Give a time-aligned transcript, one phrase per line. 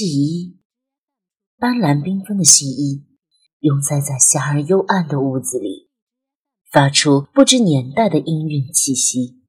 [0.00, 0.58] 细衣，
[1.58, 3.04] 斑斓缤纷的细衣，
[3.58, 5.90] 拥塞在狭而幽暗的屋子里，
[6.72, 9.42] 发出不知年代的氤氲气息。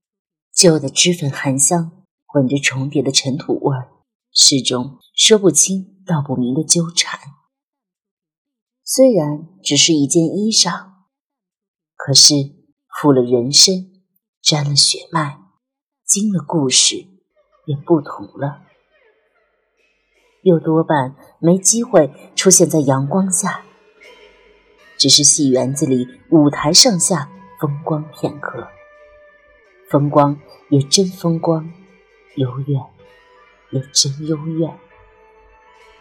[0.54, 3.92] 旧的脂粉含香，混着重叠的尘土味儿，
[4.34, 7.18] 是种说不清道不明的纠缠。
[8.84, 10.92] 虽然只是一件衣裳，
[11.96, 12.36] 可是
[13.00, 14.04] 附了人身，
[14.42, 15.40] 沾了血脉，
[16.06, 17.08] 经了故事，
[17.66, 18.68] 便不同了。
[20.42, 23.62] 又多半没机会出现在阳光下，
[24.98, 28.68] 只是戏园子里舞台上下风光片刻，
[29.90, 31.72] 风光也真风光，
[32.36, 32.82] 幽怨
[33.70, 34.80] 也真幽怨，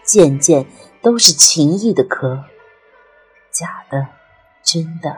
[0.03, 0.67] 件件
[1.03, 2.45] 都是情意的壳，
[3.51, 4.09] 假的、
[4.63, 5.11] 真的，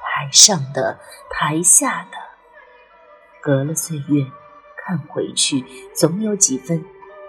[0.00, 2.18] 台上的、台下的，
[3.40, 4.26] 隔了岁月
[4.76, 6.84] 看回去，总有几分。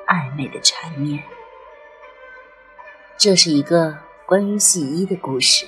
[0.07, 1.23] 暧昧的缠绵。
[3.17, 5.65] 这是一个关于戏衣的故事，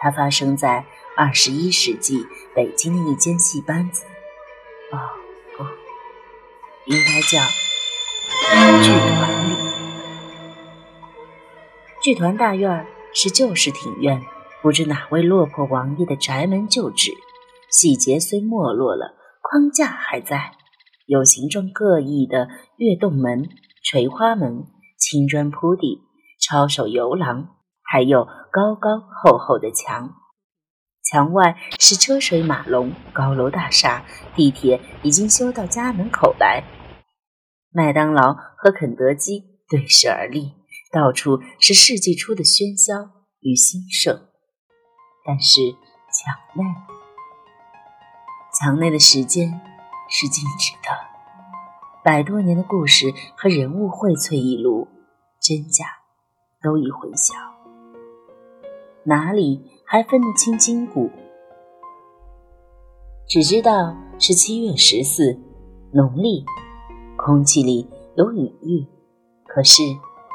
[0.00, 0.84] 它发生在
[1.16, 4.04] 二十一世纪北京的一间戏班子，
[4.92, 4.98] 哦
[5.56, 5.64] 不，
[6.86, 7.38] 应该叫
[8.82, 9.56] 剧团里。
[12.02, 14.24] 剧团大院是旧式庭院，
[14.62, 17.12] 不知哪位落魄王爷的宅门旧址，
[17.68, 20.52] 细节虽没落了，框架还在。
[21.10, 23.48] 有形状各异的跃动门、
[23.82, 24.66] 垂花门、
[24.96, 26.02] 青砖铺地、
[26.40, 27.48] 抄手游廊，
[27.82, 30.14] 还有高高厚厚的墙。
[31.02, 34.04] 墙外是车水马龙、高楼大厦，
[34.36, 36.62] 地铁已经修到家门口来。
[37.72, 40.52] 麦当劳和肯德基对视而立，
[40.92, 44.28] 到处是世纪初的喧嚣与兴盛。
[45.26, 46.62] 但是墙内，
[48.56, 49.69] 墙内的时间。
[50.10, 50.90] 是静止的，
[52.04, 54.88] 百多年的故事和人物荟萃一炉，
[55.40, 55.84] 真假
[56.60, 57.34] 都已混淆，
[59.04, 61.10] 哪里还分得清筋骨？
[63.28, 65.40] 只知道是七月十四，
[65.92, 66.44] 农历，
[67.16, 68.88] 空气里有雨意，
[69.46, 69.84] 可是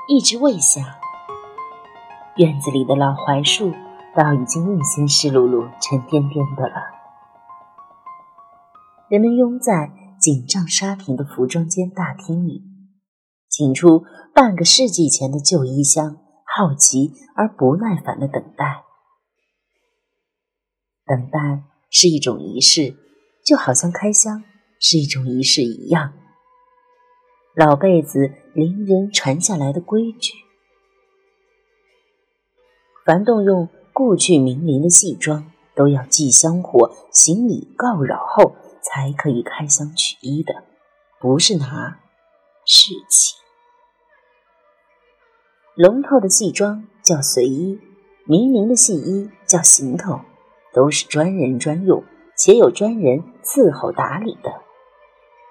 [0.07, 0.97] 一直未下。
[2.37, 3.73] 院子里的老槐树
[4.15, 6.94] 倒已经预先湿漉漉、沉甸甸的了。
[9.07, 12.63] 人们拥在紧张沙亭的服装间大厅里，
[13.47, 18.83] 请出半个世纪前的旧衣箱，好奇而不耐烦的等待。
[21.05, 22.95] 等待是一种仪式，
[23.45, 24.43] 就好像开箱
[24.79, 26.13] 是一种仪式一样。
[27.55, 30.33] 老辈子邻人传下来的规矩，
[33.05, 38.55] 凡动用故去名伶的戏装，都要祭香火、行礼告饶后。
[38.85, 40.63] 才可以开箱取衣的，
[41.19, 41.99] 不是拿，
[42.65, 43.35] 是请。
[45.73, 47.79] 龙头的戏装叫随衣，
[48.25, 50.21] 名伶的戏衣叫行头，
[50.71, 52.03] 都是专人专用，
[52.37, 54.61] 且有专人伺候打理的。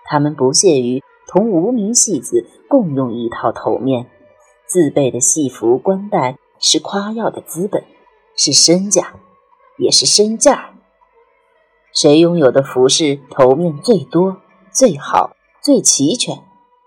[0.05, 4.09] 他们不屑于同无名戏子共用一套头面，
[4.67, 7.84] 自备的戏服冠带是夸耀的资本，
[8.37, 9.15] 是身价，
[9.77, 10.74] 也是身价。
[11.94, 14.38] 谁拥有的服饰头面最多、
[14.72, 16.43] 最好、最齐全，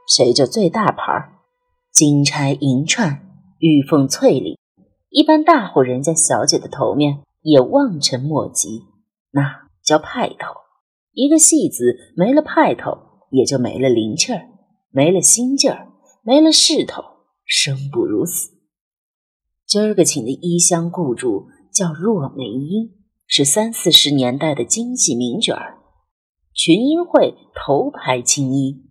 [0.05, 1.33] 谁就最大牌儿。
[1.93, 3.21] 金钗银串、
[3.59, 4.59] 玉凤翠翎，
[5.09, 8.83] 一般大户人家小姐的头面也望尘莫及，
[9.31, 10.53] 那叫派头。
[11.13, 12.97] 一个戏子没了派头，
[13.31, 14.49] 也就没了灵气儿，
[14.91, 15.87] 没了心劲儿，
[16.21, 17.01] 没了势头，
[17.45, 18.51] 生不如死。
[19.65, 22.96] 今儿个请的衣香雇主叫若梅英。
[23.27, 25.77] 是三四十年代的京戏名角儿，
[26.53, 28.85] 群英会头牌青衣，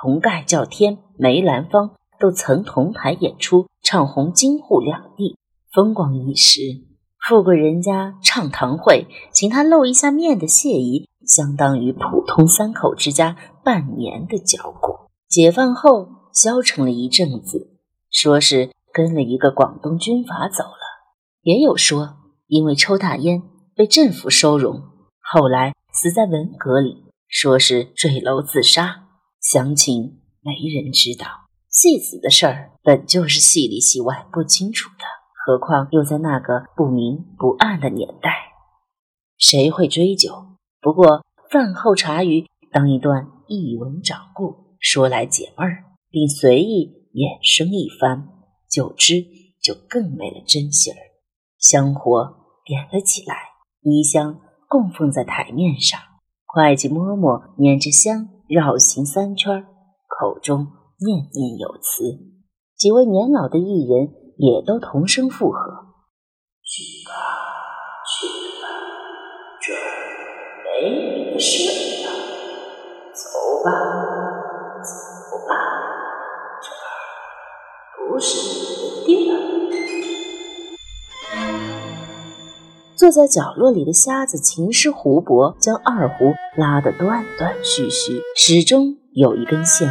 [0.00, 5.36] 同盖叫天、梅兰芳都曾同台演出，唱红京沪两地，
[5.72, 6.60] 风光一时。
[7.28, 15.10] 富贵人家唱堂会，请他露一下面的谢意，相当于普通三口之家半年的交过。
[15.28, 17.76] 解放后消沉了一阵子，
[18.10, 21.10] 说是跟了一个广东军阀走了，
[21.42, 22.16] 也有说
[22.46, 23.42] 因为抽大烟。
[23.74, 24.82] 被政府收容，
[25.20, 29.08] 后来死在文革里，说是坠楼自杀，
[29.40, 31.26] 详情没人知道。
[31.68, 35.04] 戏子的事儿本就是戏里戏外不清楚的，
[35.46, 38.30] 何况又在那个不明不暗的年代，
[39.38, 40.56] 谁会追究？
[40.80, 48.28] 不过饭后茶余当一段一文掌故，说来解闷儿，并随意衍生一番，
[48.68, 49.24] 久之
[49.62, 50.98] 就更没了真心儿。
[51.58, 53.49] 香火点了起来。
[53.82, 54.38] 衣香
[54.68, 55.98] 供奉在台面上，
[56.46, 59.64] 会计嬷嬷捻着香绕行三圈，
[60.06, 60.68] 口中
[60.98, 62.02] 念念有词
[62.76, 65.58] ：“几位年老的艺人也都同声附和
[66.62, 67.12] ：“去吧，
[68.04, 68.26] 去
[68.60, 68.68] 吧，
[69.60, 69.72] 这
[70.64, 72.10] 没你的事了。
[73.14, 73.70] 走吧，
[74.82, 74.90] 走
[75.48, 75.52] 吧，
[76.60, 76.68] 这
[78.06, 79.30] 不是你的地
[83.00, 89.88] 坐在角落里的瞎子琴师胡伯将二胡拉得断断续续，始终有一根线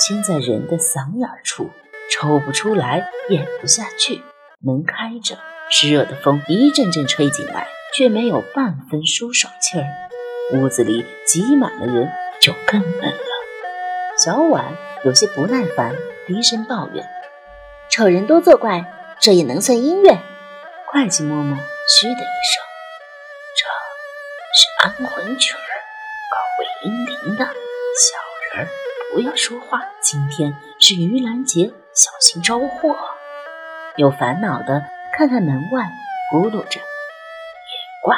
[0.00, 1.68] 牵在人的嗓眼处，
[2.12, 4.22] 抽不出来，咽不下去。
[4.60, 5.36] 门开着，
[5.68, 9.84] 湿热的风一阵阵吹进来，却没有半分舒爽气儿。
[10.56, 12.08] 屋子里挤满了人，
[12.40, 13.18] 就更闷了。
[14.16, 14.66] 小婉
[15.04, 15.92] 有些不耐烦，
[16.28, 17.04] 低声抱怨
[17.90, 18.84] ：“丑人多作怪，
[19.18, 20.20] 这也能算音乐？”
[20.92, 21.58] 会计嬷嬷。
[21.96, 22.64] 嘘的一声，
[23.54, 23.62] 这
[24.56, 25.70] 是安魂曲儿，
[26.28, 27.44] 搞魏婴灵的。
[27.44, 28.18] 小
[28.50, 28.68] 人儿
[29.12, 32.96] 不要说话，今天是盂兰节，小心招祸。
[33.96, 34.82] 有烦恼的
[35.16, 35.84] 看看门外，
[36.32, 38.16] 咕噜着，也怪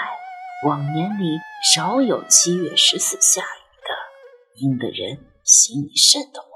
[0.66, 1.38] 往年里
[1.74, 6.50] 少有七月十四下雨的，阴的人心里瘆得慌。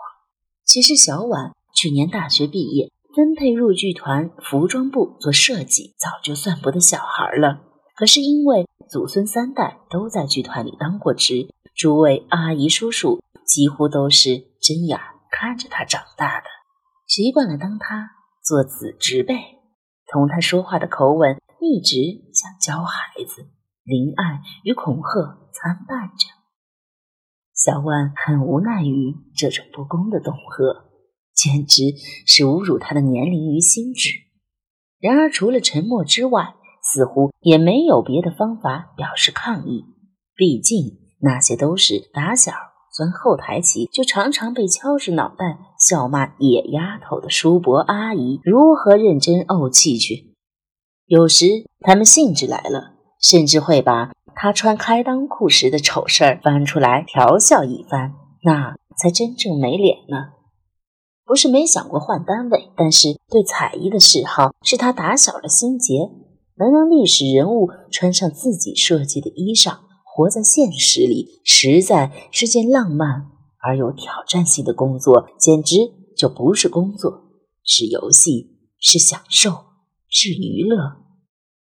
[0.64, 2.90] 其实小婉去年大学毕业。
[3.14, 7.60] 分配入剧团服装部做设计，早就算不得小孩了。
[7.96, 14.98] 可是因为祖孙三代都在剧团里当过职，诸位阿姨叔叔几乎都是睁眼
[15.30, 16.46] 看着他长大的，
[17.06, 18.10] 习惯了当他
[18.42, 19.34] 做子侄辈，
[20.06, 21.96] 同他说话的口吻一直
[22.32, 23.42] 像教孩子，
[23.84, 26.28] 怜爱与恐吓参半着。
[27.54, 30.89] 小万很无奈于这种不公的恫吓。
[31.40, 31.84] 简直
[32.26, 34.10] 是侮辱他的年龄与心智。
[35.00, 39.84] 然而，除了沉默之外，似乎也没有别的方法表示抗议。
[40.36, 42.52] 毕竟，那些都是打小
[42.94, 50.34] 钻后台起，就常常被敲着脑袋笑骂野丫头的叔伯阿姨，如何认真怄气去？
[51.06, 51.46] 有时
[51.80, 60.39] 他们兴致来了，甚至会把他穿开裆裤时的丑事儿翻出来调笑一番，那才真正没脸呢。
[61.30, 66.10] 不是没想过换单位，但是对彩衣的嗜好是他打小的心结。
[66.58, 73.28] 能让历史人物穿上自己设计的衣裳，活在现实里，实在是件浪漫
[73.62, 75.28] 而有挑战性的工作。
[75.38, 75.76] 简直
[76.16, 77.22] 就不是工作，
[77.62, 79.52] 是游戏，是享受，
[80.08, 80.96] 是娱乐。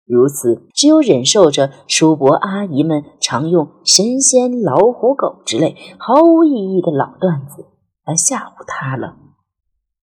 [0.06, 7.66] 如此，只有忍受着叔伯阿姨们常用“神仙”“老虎狗”之类毫无意义的老段子
[8.06, 9.16] 来吓唬他了。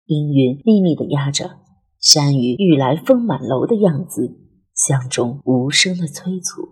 [0.10, 1.60] 阴云密密地压着，
[2.02, 4.40] 山雨欲来风满楼的样子，
[4.74, 6.68] 巷中无声的催促，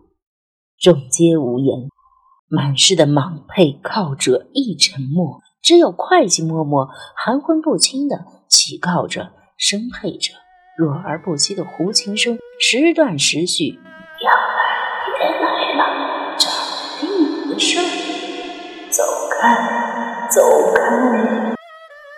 [0.80, 1.88] 众皆无言。
[2.50, 10.34] 满室的莽配靠者亦沉默，只有会计默默含混不清的起告着，声配着，
[10.76, 13.80] 弱而不息的胡琴声时断时续。
[14.24, 19.04] 要来别来了，这是你的事儿，走
[19.40, 20.42] 开，走
[20.74, 21.57] 开。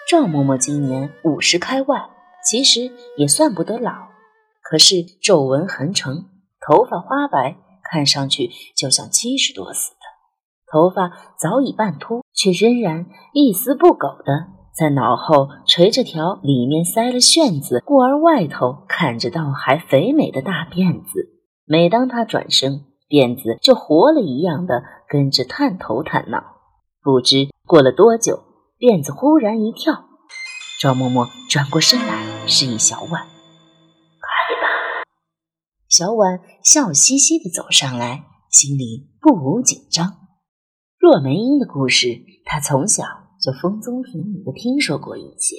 [0.10, 2.10] 赵嬷嬷今年五十开外，
[2.44, 4.08] 其实也算不得老，
[4.64, 6.26] 可是皱纹横成，
[6.66, 10.00] 头发花白，看上去就像七十多似的。
[10.72, 21.30] 头发早已半秃，却仍然一丝不苟的在脑后垂着条里面塞了旋子，故而外头看着倒还肥美的大辫子。
[21.66, 26.44] 每当他转身，辫子就活了一样的跟着探头探脑。
[27.04, 28.49] 不知过了多久。
[28.80, 30.06] 辫子忽然一跳，
[30.80, 33.12] 赵嬷嬷转过身来，示意小婉
[34.24, 35.04] ：“来吧。”
[35.90, 40.16] 小婉笑嘻嘻地走上来，心里不无紧张。
[40.98, 43.04] 若梅英的故事，她从小
[43.42, 45.58] 就风踪亭里的听说过一些，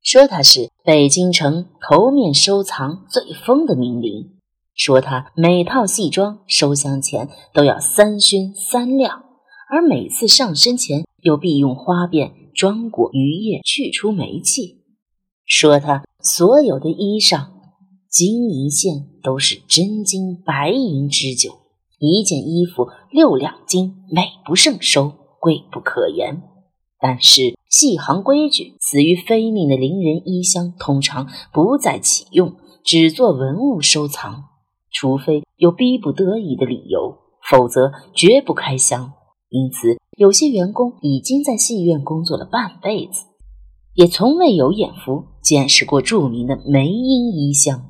[0.00, 4.38] 说她是北京城头面收藏最疯的名伶，
[4.76, 9.24] 说她每套戏装收箱前都要三熏三晾，
[9.68, 12.40] 而每次上身前又必用花辫。
[12.54, 14.82] 装过余液，去除霉气。
[15.44, 17.48] 说他所有的衣裳，
[18.08, 21.50] 金银线都是真金白银织就，
[21.98, 26.42] 一件衣服六两金，美不胜收，贵不可言。
[27.00, 32.54] 但是戏行规矩，死于非命的伶人衣箱通常不再启用，
[32.84, 34.44] 只做文物收藏，
[34.92, 37.18] 除非有逼不得已的理由，
[37.50, 39.12] 否则绝不开箱。
[39.48, 40.01] 因此。
[40.18, 43.24] 有些员工已经在戏院工作了半辈子，
[43.94, 47.88] 也从未有眼福见识过著名的梅英衣箱。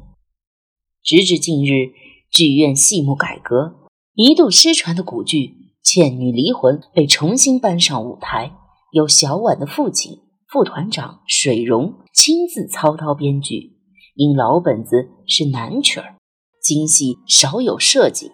[1.02, 1.91] 直至近日，
[2.31, 3.75] 剧院戏目改革，
[4.14, 5.38] 一度失传的古剧
[5.83, 8.52] 《倩女离魂》被重新搬上舞台，
[8.93, 13.73] 由小婉的父亲副团长水荣亲自操刀编剧，
[14.14, 16.14] 因老本子是男曲儿，
[16.62, 18.31] 京戏少有设计，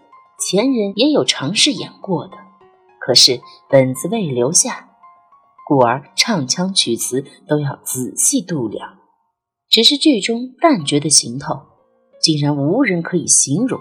[0.47, 2.37] 前人也有尝试演过的，
[3.08, 4.90] 可是本子未留下，
[5.66, 8.98] 故而唱腔曲词都要仔细度量。
[9.70, 11.54] 只是剧中旦角的行头，
[12.20, 13.80] 竟然无人可以形容，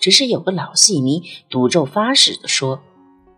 [0.00, 2.80] 只是有个老戏迷赌咒发誓的说，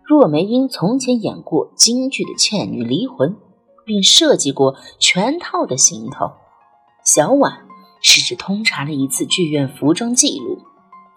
[0.05, 3.31] 若梅英从前演过京剧的《倩女离魂》。
[3.85, 6.31] 并设计过全套的行头。
[7.03, 7.67] 小婉
[8.01, 10.57] 试着通查了一次剧院服装记录，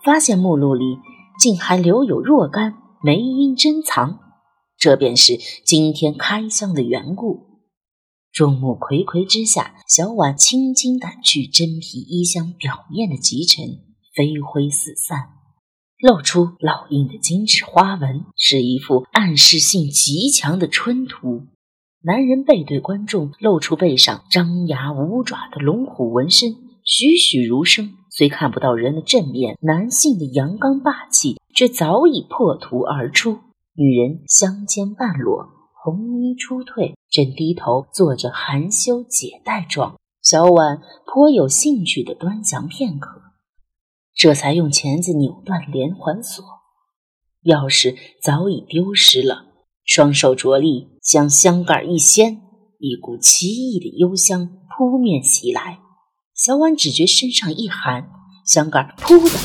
[0.05, 0.99] 发现目录里
[1.39, 4.19] 竟还留有若干梅英珍藏，
[4.77, 7.47] 这便是今天开箱的缘故。
[8.33, 13.65] 众目睽睽之下，小婉轻轻掸去真皮衣箱表面的极尘，
[14.17, 15.31] 飞灰四散，
[16.01, 21.47] 露出烙印的精致花纹，是一幅暗示性极强的春图。
[22.03, 27.95] 男人背对观众，露出背上张牙舞爪的龙虎纹身，栩栩如生。
[28.19, 33.39] 虽看不到人的正面，男性的阳刚霸气却早已破土而出。
[33.77, 39.95] 女人香肩半裸，红衣初褪，正低头做着含羞解带状。
[40.21, 43.23] 小婉颇有兴趣地端详片刻，
[44.17, 46.45] 这才用钳子扭断连环锁，
[47.45, 49.45] 钥匙早已丢失了。
[49.85, 52.41] 双手着力，将香盖一掀，
[52.81, 55.79] 一股奇异的幽香扑面袭来。
[56.39, 58.09] 小婉只觉身上一寒，
[58.45, 59.37] 香杆“噗”的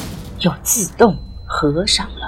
[0.42, 2.23] 又自动合上了。